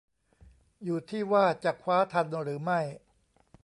[0.83, 2.79] อยู่ที่ว่าจะคว้าทันหรือไม่